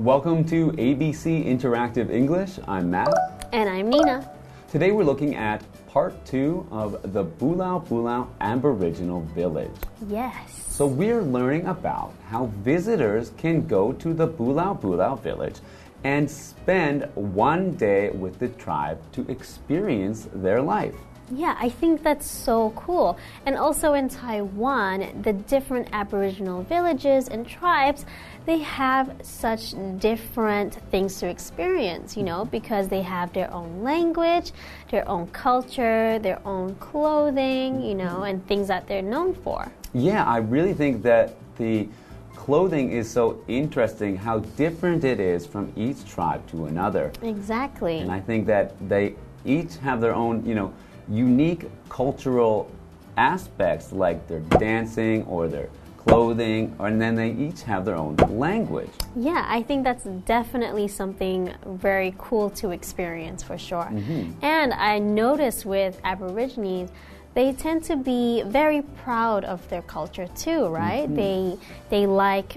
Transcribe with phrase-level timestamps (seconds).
[0.00, 2.58] Welcome to ABC Interactive English.
[2.66, 3.12] I'm Matt.
[3.52, 4.32] And I'm Nina.
[4.70, 9.76] Today we're looking at part two of the Bulau Bulau Aboriginal Village.
[10.08, 10.64] Yes.
[10.68, 15.56] So we're learning about how visitors can go to the Bulau Bulau Village
[16.02, 20.94] and spend one day with the tribe to experience their life.
[21.32, 23.16] Yeah, I think that's so cool.
[23.46, 28.04] And also in Taiwan, the different Aboriginal villages and tribes,
[28.46, 34.52] they have such different things to experience, you know, because they have their own language,
[34.90, 39.70] their own culture, their own clothing, you know, and things that they're known for.
[39.92, 41.88] Yeah, I really think that the
[42.34, 47.12] clothing is so interesting how different it is from each tribe to another.
[47.22, 47.98] Exactly.
[47.98, 50.72] And I think that they each have their own, you know,
[51.10, 52.70] unique cultural
[53.16, 58.90] aspects like their dancing or their clothing, and then they each have their own language.
[59.14, 63.90] Yeah, I think that's definitely something very cool to experience for sure.
[63.90, 64.42] Mm-hmm.
[64.42, 66.90] And I noticed with Aborigines,
[67.34, 71.06] they tend to be very proud of their culture too, right?
[71.06, 71.14] Mm-hmm.
[71.14, 71.58] They
[71.90, 72.56] they like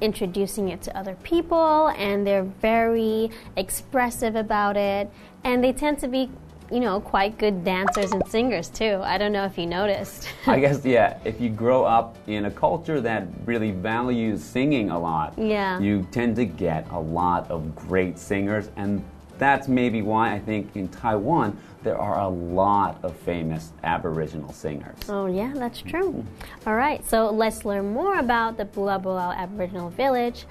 [0.00, 5.10] introducing it to other people and they're very expressive about it
[5.44, 6.30] and they tend to be
[6.70, 9.00] you know, quite good dancers and singers too.
[9.02, 10.28] I don't know if you noticed.
[10.46, 14.98] I guess, yeah, if you grow up in a culture that really values singing a
[14.98, 15.78] lot, Yeah.
[15.80, 18.70] you tend to get a lot of great singers.
[18.76, 19.04] And
[19.38, 24.96] that's maybe why I think in Taiwan there are a lot of famous Aboriginal singers.
[25.08, 26.12] Oh, yeah, that's true.
[26.12, 26.68] Mm-hmm.
[26.68, 30.44] All right, so let's learn more about the Bulau Bulau Aboriginal Village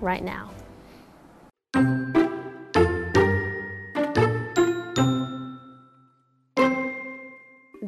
[0.00, 0.50] right now.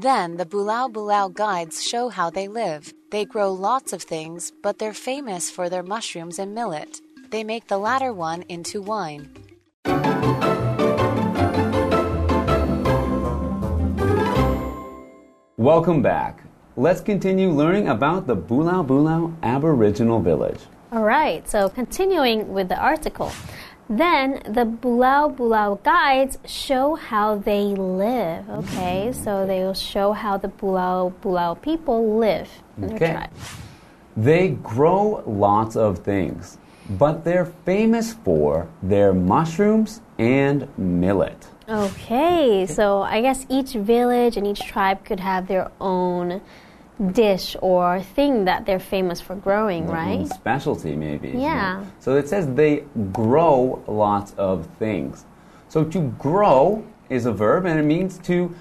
[0.07, 2.95] Then the Bulau Bulau guides show how they live.
[3.11, 7.01] They grow lots of things, but they're famous for their mushrooms and millet.
[7.33, 9.29] They make the latter one into wine.
[15.57, 16.45] Welcome back.
[16.77, 20.61] Let's continue learning about the Bulau Bulau Aboriginal Village.
[20.93, 23.33] All right, so continuing with the article.
[23.89, 28.49] Then the Bulau Bulau guides show how they live.
[28.51, 32.49] Okay, so they will show how the Bulau Bulau people live
[32.83, 33.27] Okay.
[34.17, 36.59] They grow lots of things,
[36.91, 41.49] but they're famous for their mushrooms and millet.
[41.69, 46.41] Okay, so I guess each village and each tribe could have their own
[47.13, 50.27] dish or thing that they're famous for growing, right?
[50.29, 51.31] Specialty, maybe.
[51.31, 51.85] Yeah.
[52.01, 55.25] So it says they grow lots of things.
[55.69, 58.55] So to grow is a verb and it means to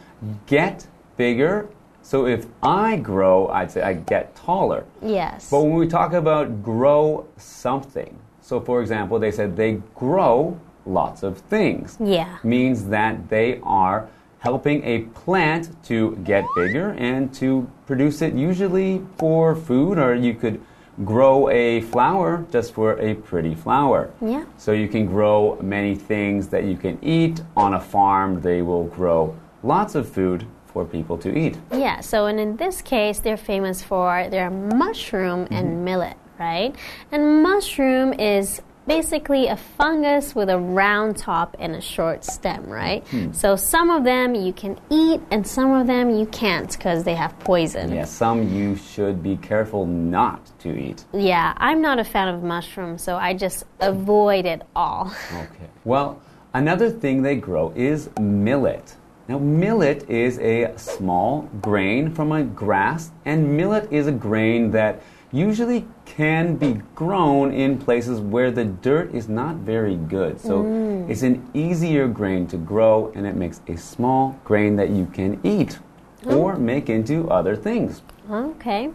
[0.47, 0.87] get
[1.17, 1.69] bigger.
[2.01, 4.85] So if I grow, I'd say I get taller.
[5.01, 5.49] Yes.
[5.49, 11.23] But when we talk about grow something, so for example, they said they grow lots
[11.23, 11.97] of things.
[11.99, 12.37] Yeah.
[12.43, 14.07] Means that they are
[14.45, 20.35] helping a plant to get bigger and to produce it usually for food, or you
[20.35, 20.61] could
[21.03, 24.11] grow a flower just for a pretty flower.
[24.21, 24.45] Yeah.
[24.57, 28.39] So you can grow many things that you can eat on a farm.
[28.41, 31.57] They will grow lots of food for people to eat.
[31.71, 35.53] Yeah, so and in this case, they're famous for their mushroom Mm-hmm.
[35.53, 36.75] and millet, right?
[37.11, 43.07] And mushroom is basically a fungus with a round top and a short stem, right?
[43.07, 43.31] Hmm.
[43.31, 47.15] So some of them you can eat and some of them you can't because they
[47.15, 47.91] have poison.
[47.91, 51.05] Yeah, some you should be careful not to eat.
[51.13, 55.13] Yeah, I'm not a fan of mushrooms, so I just avoid it all.
[55.33, 55.69] Okay.
[55.83, 56.21] Well,
[56.53, 58.95] another thing they grow is millet.
[59.27, 65.01] Now, millet is a small grain from a grass, and millet is a grain that
[65.35, 70.39] usually can be grown in places where the dirt is not very good.
[70.39, 71.09] So mm.
[71.09, 75.39] it's an easier grain to grow, and it makes a small grain that you can
[75.43, 75.79] eat
[76.25, 78.01] or make into other things.
[78.29, 78.89] Okay.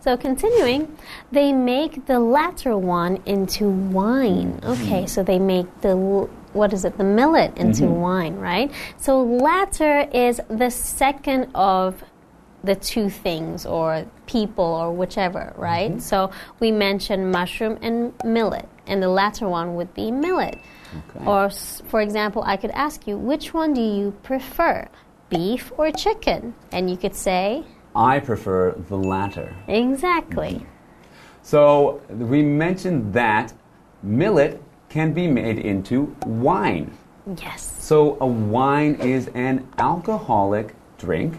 [0.00, 0.96] So continuing,
[1.32, 4.60] they make the latter one into wine.
[4.60, 4.70] Mm-hmm.
[4.70, 5.96] Okay, so they make the
[6.52, 6.96] what is it?
[6.96, 8.00] The millet into mm-hmm.
[8.00, 8.72] wine, right?
[8.96, 12.02] So latter is the second of
[12.64, 15.90] the two things or people or whichever, right?
[15.92, 16.00] Mm-hmm.
[16.00, 20.58] So we mentioned mushroom and millet, and the latter one would be millet.
[21.10, 21.24] Okay.
[21.26, 24.88] Or, s- for example, I could ask you, which one do you prefer,
[25.30, 26.54] beef or chicken?
[26.72, 27.64] And you could say,
[27.94, 29.54] I prefer the latter.
[29.66, 30.54] exactly.
[30.54, 30.64] Mm-hmm.
[31.42, 33.52] So we mentioned that
[34.02, 36.96] millet can be made into wine.
[37.42, 37.74] Yes.
[37.78, 41.34] So a wine is an alcoholic drink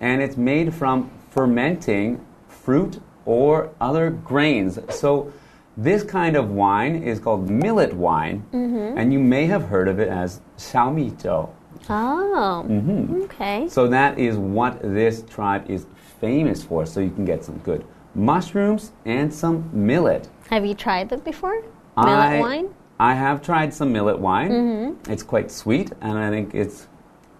[0.00, 4.78] and it's made from fermenting fruit or other grains.
[4.90, 5.32] So
[5.76, 8.98] this kind of wine is called millet wine, mm -hmm.
[8.98, 11.48] and you may have heard of it as xiaomito.
[11.88, 13.24] Oh, mm -hmm.
[13.24, 13.68] okay.
[13.68, 15.86] So that is what this tribe is
[16.20, 16.86] famous for.
[16.86, 17.84] So you can get some good
[18.14, 20.28] mushrooms and some millet.
[20.50, 21.62] Have you tried it before?
[21.96, 22.68] Millet I, wine?
[22.98, 24.48] I have tried some millet wine.
[24.48, 25.12] Mm -hmm.
[25.12, 26.88] It's quite sweet, and I think it's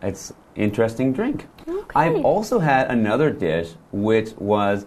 [0.07, 1.47] it's interesting drink.
[1.95, 4.87] I've also had another dish which was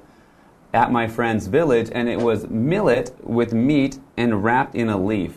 [0.73, 5.31] at my friend's village, and it was millet with meat and wrapped in a leaf.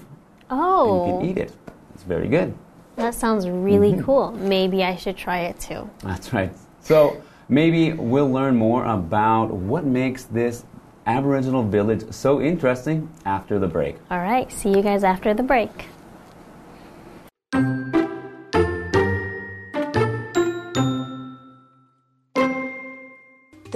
[0.51, 1.53] And you Oh, can eat it.
[1.95, 2.55] It's very good.
[2.97, 4.05] that sounds really Mm-hmm.
[4.05, 4.33] cool.
[4.33, 5.89] Maybe I should try it too.
[6.01, 6.53] That's right.
[6.81, 10.65] So maybe we'll learn more about what makes this
[11.07, 13.97] Aboriginal village so interesting after the break.
[14.11, 15.87] All right, see you guys after the break.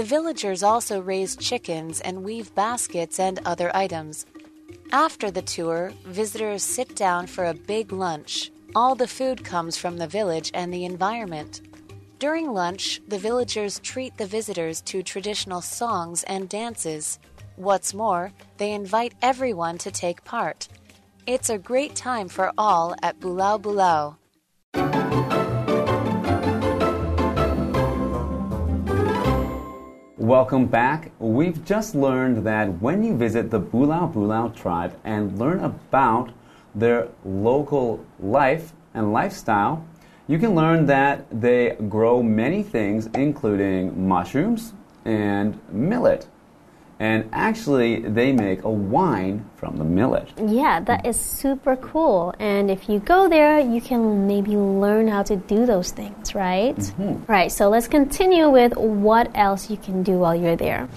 [0.06, 4.24] Villagers also raise chickens and weave baskets and other items.
[4.92, 8.52] After the tour, visitors sit down for a big lunch.
[8.76, 11.60] All the food comes from the village and the environment.
[12.20, 17.18] During lunch, the villagers treat the visitors to traditional songs and dances.
[17.56, 20.68] What's more, they invite everyone to take part.
[21.26, 24.16] It's a great time for all at Bulau Bulau.
[30.26, 31.12] Welcome back.
[31.20, 36.32] We've just learned that when you visit the Bulau Bulau tribe and learn about
[36.74, 39.86] their local life and lifestyle,
[40.26, 44.72] you can learn that they grow many things, including mushrooms
[45.04, 46.26] and millet.
[46.98, 50.32] And actually, they make a wine from the millet.
[50.38, 52.34] Yeah, that is super cool.
[52.38, 56.74] And if you go there, you can maybe learn how to do those things, right?
[56.74, 57.30] Mm-hmm.
[57.30, 60.88] Right, so let's continue with what else you can do while you're there.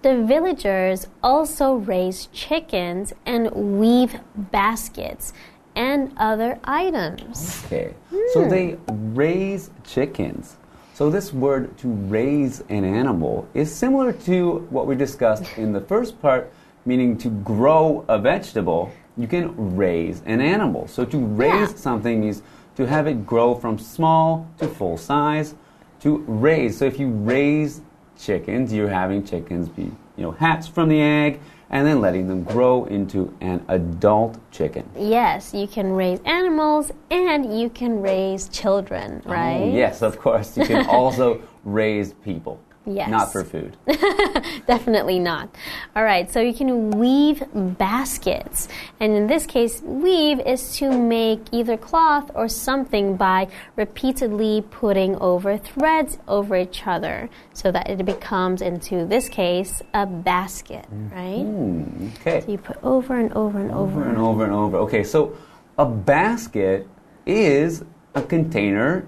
[0.00, 5.32] The villagers also raise chickens and weave baskets
[5.74, 7.64] and other items.
[7.66, 7.94] Okay.
[8.32, 8.50] So hmm.
[8.50, 10.56] they raise chickens.
[10.94, 15.80] So this word to raise an animal is similar to what we discussed in the
[15.80, 16.52] first part,
[16.86, 18.92] meaning to grow a vegetable.
[19.16, 20.86] You can raise an animal.
[20.86, 21.76] So to raise Yeah.
[21.78, 22.42] something means
[22.76, 25.56] to have it grow from small to full size.
[26.02, 26.78] To raise.
[26.78, 27.80] So if you raise
[28.16, 31.40] chickens, you're having chickens be, you know, hatched from the egg
[31.74, 34.88] and then letting them grow into an adult chicken.
[34.96, 39.62] Yes, you can raise animals and you can raise children, oh, right?
[39.62, 40.56] Oh, yes, of course.
[40.56, 42.60] You can also raise people.
[42.86, 43.08] Yes.
[43.08, 43.76] Not for food.
[44.66, 45.54] Definitely not.
[45.96, 48.68] All right, so you can weave baskets.
[49.00, 55.16] And in this case, weave is to make either cloth or something by repeatedly putting
[55.16, 61.42] over threads over each other so that it becomes, into this case, a basket, right?
[61.42, 62.42] Hmm, okay.
[62.42, 64.00] So you put over and over and over.
[64.00, 64.76] Over and over and over.
[64.78, 65.36] Okay, so
[65.78, 66.86] a basket
[67.24, 67.82] is
[68.14, 69.06] a container,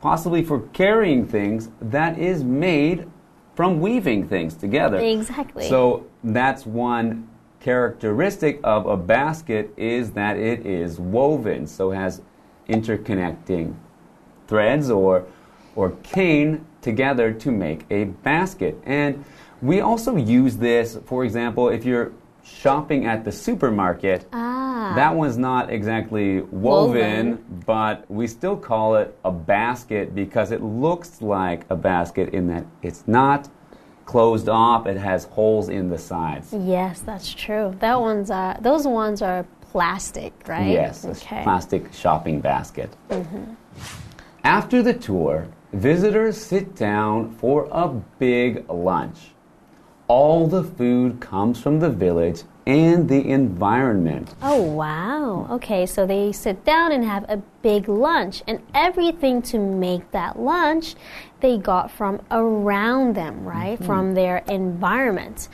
[0.00, 3.06] possibly for carrying things, that is made
[3.58, 4.98] from weaving things together.
[4.98, 5.68] Exactly.
[5.68, 12.22] So that's one characteristic of a basket is that it is woven, so it has
[12.68, 13.74] interconnecting
[14.46, 15.26] threads or
[15.74, 18.80] or cane together to make a basket.
[18.86, 19.24] And
[19.60, 22.12] we also use this, for example, if you're
[22.48, 24.26] shopping at the supermarket.
[24.32, 24.92] Ah.
[24.96, 27.62] That one's not exactly woven, Woven.
[27.66, 32.64] but we still call it a basket because it looks like a basket in that
[32.82, 33.48] it's not
[34.06, 36.54] closed off, it has holes in the sides.
[36.58, 37.74] Yes, that's true.
[37.80, 40.70] That ones are those ones are plastic, right?
[40.70, 41.42] Yes, a Okay.
[41.42, 42.96] plastic shopping basket.
[44.44, 47.88] After the tour, visitors sit down for a
[48.18, 49.32] big lunch.
[50.08, 54.34] All the food comes from the village and the environment.
[54.42, 55.46] Oh, wow.
[55.50, 60.38] Okay, so they sit down and have a big lunch, and everything to make that
[60.38, 60.94] lunch
[61.40, 63.76] they got from around them, right?
[63.76, 63.86] Mm-hmm.
[63.86, 65.48] From their environment.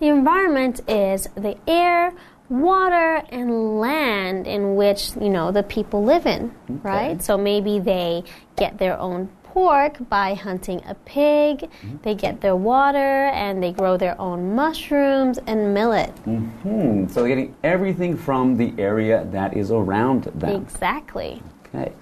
[0.00, 2.12] The environment is the air,
[2.48, 7.22] water, and land in which, you know, the people live in, right?
[7.22, 8.24] So maybe they
[8.56, 11.68] get their own pork by hunting a pig,
[12.02, 16.12] they get their water, and they grow their own mushrooms and millet.
[16.26, 17.08] Mm -hmm.
[17.10, 20.62] so they getting everything from the area that is around them.
[20.62, 21.42] Exactly.
[21.66, 21.92] Okay.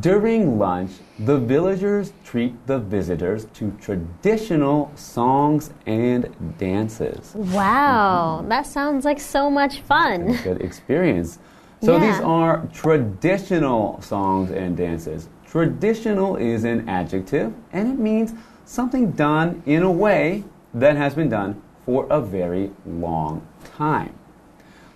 [0.00, 7.34] During lunch, the villagers treat the visitors to traditional songs and dances.
[7.34, 10.38] Wow, that sounds like so much fun.
[10.44, 11.38] Good experience.
[11.82, 12.06] So Yeah.
[12.06, 15.28] these are traditional songs and dances.
[15.50, 21.28] Traditional is an adjective and it means something done in a way that has been
[21.28, 23.44] done for a very long
[23.76, 24.14] time.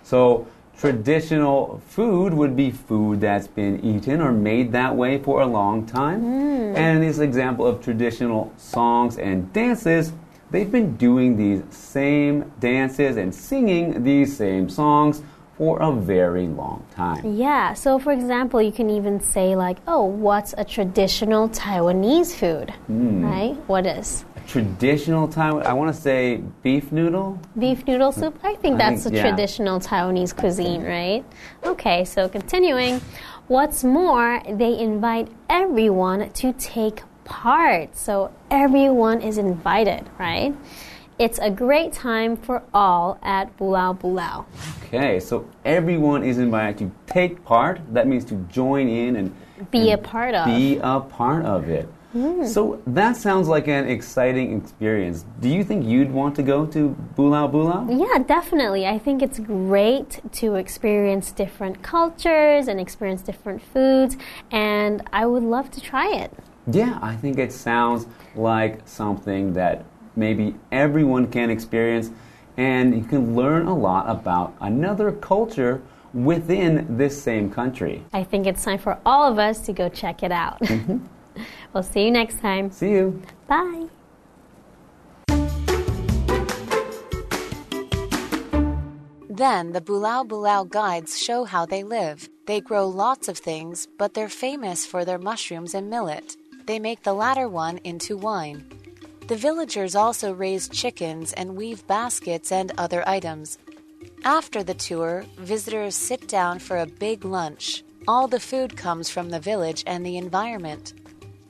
[0.04, 0.46] So,
[0.78, 5.86] traditional food would be food that's been eaten or made that way for a long
[5.86, 6.20] time.
[6.20, 6.76] Hmm.
[6.76, 10.12] And this example of traditional songs and dances,
[10.52, 15.20] they've been doing these same dances and singing these same songs
[15.56, 17.36] for a very long time.
[17.36, 22.70] Yeah, so for example, you can even say, like, oh, what's a traditional Taiwanese food?
[22.86, 23.24] Hmm.
[23.24, 23.54] Right?
[23.66, 24.24] What is?
[24.46, 27.38] Traditional Taiwan, I want to say beef noodle.
[27.58, 28.38] Beef noodle soup?
[28.42, 29.22] I think I that's think- a yeah.
[29.28, 31.24] traditional Taiwanese cuisine, right?
[31.64, 33.00] Okay, so continuing.
[33.46, 37.96] What's more, they invite everyone to take part.
[37.96, 40.54] So everyone is invited, right?
[41.24, 44.44] It's a great time for all at Bulau Bulau.
[44.84, 47.80] Okay, so everyone is invited to take part.
[47.94, 49.34] That means to join in and
[49.70, 50.44] Be a part of.
[50.44, 51.88] Be a part of it.
[52.12, 52.44] Hmm.
[52.44, 55.24] So that sounds like an exciting experience.
[55.40, 57.88] Do you think you'd want to go to Bulau Bulau?
[57.88, 58.86] Yeah, definitely.
[58.86, 64.18] I think it's great to experience different cultures and experience different foods,
[64.50, 66.30] and I would love to try it.
[66.70, 69.84] Yeah, I think it sounds like something that
[70.16, 72.10] maybe everyone can experience,
[72.56, 78.04] and you can learn a lot about another culture within this same country.
[78.12, 80.60] I think it's time for all of us to go check it out.
[80.60, 80.98] Mm-hmm.
[81.72, 82.70] we'll see you next time.
[82.70, 83.20] See you.
[83.48, 83.88] Bye.
[89.28, 92.28] Then the Bulau Bulau guides show how they live.
[92.46, 96.36] They grow lots of things, but they're famous for their mushrooms and millet.
[96.66, 98.64] They make the latter one into wine.
[99.26, 103.56] The villagers also raise chickens and weave baskets and other items.
[104.22, 107.84] After the tour, visitors sit down for a big lunch.
[108.06, 110.92] All the food comes from the village and the environment.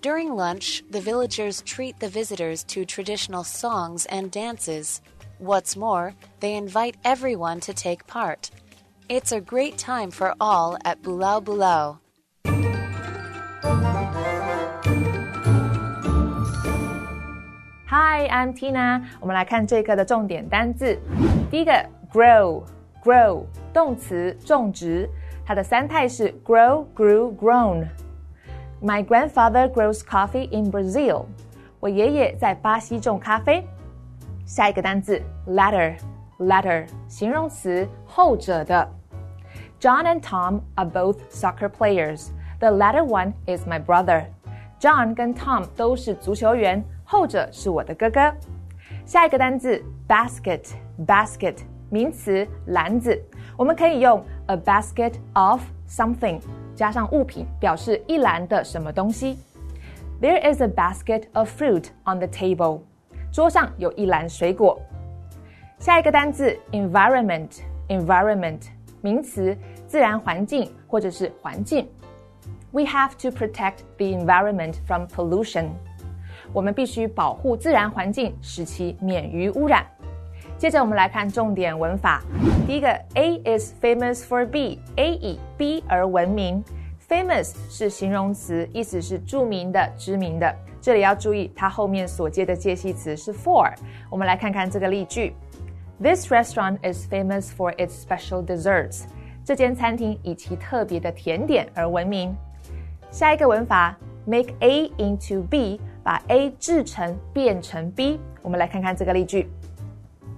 [0.03, 5.01] During lunch, the villagers treat the visitors to traditional songs and dances.
[5.39, 8.53] What's more, they invite everyone to take part.
[9.09, 11.99] It's a great time for all at Bulau Bulau.
[18.15, 19.03] Hi, I'm Tina。
[19.19, 20.97] 我们来看这一课的重点单字。
[21.51, 21.73] 第一个
[22.13, 25.11] ，grow，grow，grow, 动词，种植。
[25.45, 27.89] 它的三态是 grow, grew, grown。
[28.81, 31.25] My grandfather grows coffee in Brazil。
[31.81, 33.67] 我爷爷在巴西种咖啡。
[34.47, 38.89] 下一个单字，latter，ladder，形容词，后者的。
[39.81, 42.29] John and Tom are both soccer players.
[42.61, 44.27] The latter one is my brother.
[44.79, 46.85] John 跟 Tom 都是足球员。
[47.04, 48.34] 后者是我的哥哥。
[49.06, 51.56] 下一个单字 basket，basket
[51.90, 53.20] 名词篮子，
[53.58, 56.40] 我们可以用 a basket of something
[56.76, 59.38] 加上物品，表示一篮的什么东西。
[60.22, 62.82] There is a basket of fruit on the table.
[63.32, 64.80] 桌上有一篮水果。
[65.80, 68.62] 下一个单字 environment，environment
[69.02, 71.88] 名词，自然环境或者是环境。
[72.72, 75.70] We have to protect the environment from pollution.
[76.55, 79.85] 我们必须保护自然环境，使其免于污染。
[80.57, 82.23] 接着我们来看重点文法。
[82.67, 86.63] 第一个，A is famous for B，A 以 B 而闻名。
[87.09, 90.55] Famous 是形容词，意思是著名的、知名的。
[90.81, 93.75] 这里要注意，它后面所接的介系词是 for。
[94.09, 95.35] 我们来看看这个例句
[96.01, 99.05] ：This restaurant is famous for its special desserts.
[99.45, 102.35] 这间餐厅以其特别的甜点而闻名。
[103.11, 103.95] 下一个文法
[104.25, 108.21] ，make A into B，把 A 制成变成 B。
[108.43, 109.51] 我们来看看这个例句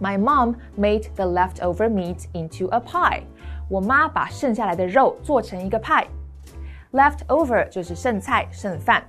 [0.00, 3.22] ：My mom made the leftover meat into a pie。
[3.68, 6.06] 我妈把剩下来的肉做成一个派。
[6.92, 9.04] Leftover 就是剩菜、剩饭。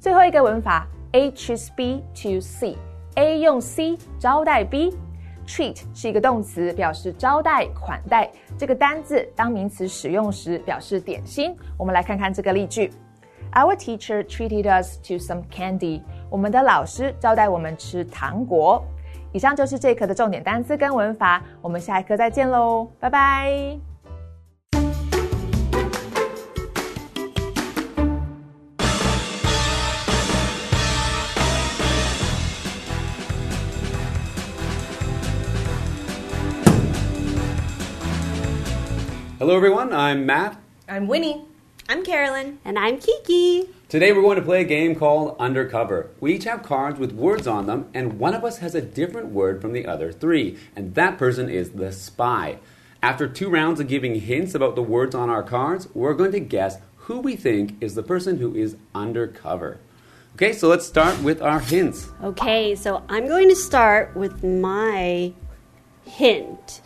[0.00, 4.96] 最后一个文法，A choose B to C，A 用 C 招待 B。
[5.46, 8.30] Treat 是一个动词，表示招待、款待。
[8.58, 11.56] 这个单字当名词使用时，表示点心。
[11.78, 12.92] 我们来看看这个例句
[13.53, 16.01] ：Our teacher treated us to some candy。
[16.29, 18.83] 我们的老师招待我们吃糖果。
[19.31, 23.79] 以上就是这一课的重点单词跟文法，我们下一课再见喽，拜拜。
[39.39, 39.89] Hello, everyone.
[39.89, 40.53] I'm Matt.
[40.87, 41.41] I'm Winnie.
[41.90, 42.58] I'm Carolyn.
[42.66, 43.70] And I'm Kiki.
[43.88, 46.10] Today we're going to play a game called Undercover.
[46.20, 49.28] We each have cards with words on them, and one of us has a different
[49.28, 52.58] word from the other three, and that person is the spy.
[53.02, 56.40] After two rounds of giving hints about the words on our cards, we're going to
[56.40, 59.78] guess who we think is the person who is undercover.
[60.34, 62.10] Okay, so let's start with our hints.
[62.22, 65.32] Okay, so I'm going to start with my
[66.04, 66.82] hint.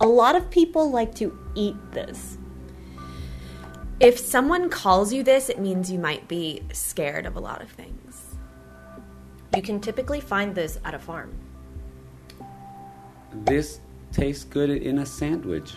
[0.00, 2.36] A lot of people like to eat this.
[4.00, 7.68] If someone calls you this, it means you might be scared of a lot of
[7.68, 8.34] things.
[9.54, 11.34] You can typically find this at a farm.
[13.44, 13.80] This
[14.10, 15.74] tastes good in a sandwich.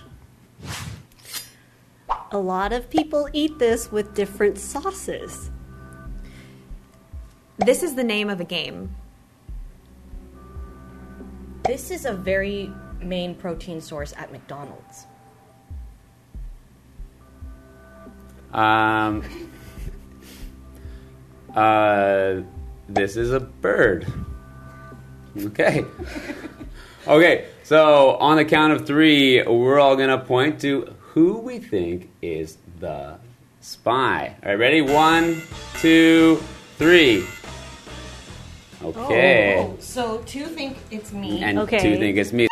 [2.31, 5.51] A lot of people eat this with different sauces.
[7.57, 8.95] This is the name of a game.
[11.65, 15.07] This is a very main protein source at McDonald's.
[18.53, 19.23] Um,
[21.55, 22.41] uh,
[22.87, 24.07] this is a bird.
[25.37, 25.83] Okay.
[27.05, 31.59] Okay, so on the count of three, we're all going to point to who we
[31.59, 33.17] think is the
[33.59, 34.35] spy.
[34.41, 34.81] All right, ready?
[34.81, 35.41] One,
[35.79, 36.41] two,
[36.77, 37.25] three.
[38.81, 39.57] Okay.
[39.59, 41.41] Oh, so two think it's me.
[41.43, 41.79] And okay.
[41.79, 42.47] two think it's me.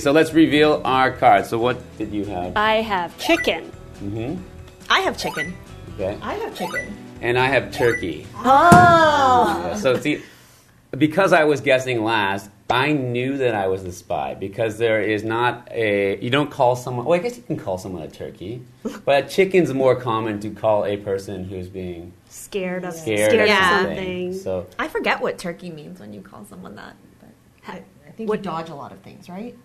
[0.00, 1.48] So let's reveal our cards.
[1.48, 2.56] So what did you have?
[2.56, 3.70] I have chicken.
[4.02, 4.42] Mm-hmm.
[4.88, 5.54] I have chicken.
[5.94, 6.18] Okay.
[6.22, 6.96] I have chicken.
[7.20, 8.26] And I have turkey.
[8.36, 9.62] Oh.
[9.68, 10.22] Yeah, so see,
[10.96, 15.22] because I was guessing last, I knew that I was the spy because there is
[15.24, 16.18] not a.
[16.22, 17.04] You don't call someone.
[17.04, 18.62] Well, I guess you can call someone a turkey,
[19.04, 23.48] but chicken's more common to call a person who's being Scared of scared, scared of
[23.48, 23.70] Yeah.
[23.82, 24.32] something.
[24.32, 24.34] something.
[24.38, 26.94] So I forget what turkey means when you call someone that.
[27.20, 27.30] But
[27.66, 29.56] I, I think you dodge a lot of things, right?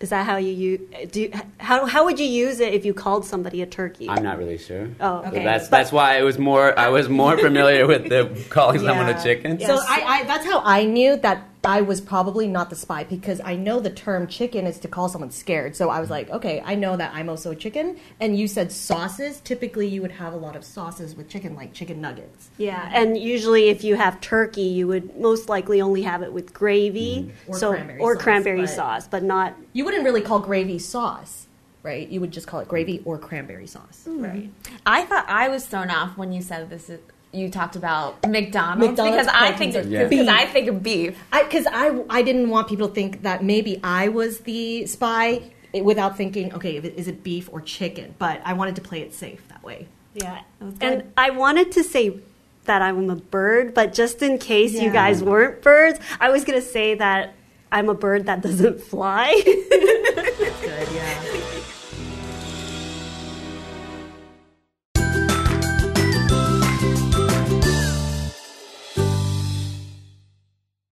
[0.00, 0.80] Is that how you use?
[1.10, 4.08] Do how how would you use it if you called somebody a turkey?
[4.08, 4.88] I'm not really sure.
[5.00, 5.42] Oh, So okay.
[5.44, 6.78] that's But- that's why it was more.
[6.78, 9.22] I was more familiar with the calling someone a Yeah.
[9.22, 9.58] chicken.
[9.60, 13.40] So I, I, that's how I knew that I was probably not the spy because
[13.44, 15.76] I know the term chicken is to call someone scared.
[15.76, 17.98] So I was like, okay, I know that I'm also a chicken.
[18.20, 19.40] And you said sauces.
[19.40, 22.50] Typically, you would have a lot of sauces with chicken, like chicken nuggets.
[22.58, 26.54] Yeah, and usually if you have turkey, you would most likely only have it with
[26.54, 27.52] gravy, mm-hmm.
[27.52, 30.78] Or so cranberry or sauce, cranberry but- sauce, but not You wouldn't really call gravy
[30.78, 31.48] sauce,
[31.82, 32.08] right?
[32.08, 34.04] You would just call it gravy or cranberry sauce.
[34.06, 34.24] Mm-hmm.
[34.24, 34.50] right.
[34.86, 36.88] I thought I was thrown off when you said this.
[36.88, 37.00] Is,
[37.32, 40.28] you talked about McDonald's, McDonald's because I think proteins are because.
[40.28, 41.18] I think of beef.
[41.32, 45.42] Because I, I, didn't want people to think that maybe I was the spy
[45.74, 48.14] without thinking, okay, is it beef or chicken?
[48.18, 49.88] But I wanted to play it safe that way.
[50.14, 50.40] Yeah,
[50.80, 51.12] and.
[51.16, 52.18] I wanted to say
[52.64, 56.62] that I'm a bird, but just in case you guys weren't birds, I was gonna
[56.62, 57.34] say that
[57.70, 59.40] I'm a bird that doesn't fly.
[59.44, 60.47] Good, yeah.